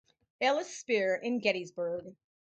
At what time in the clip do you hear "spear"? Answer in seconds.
0.75-1.13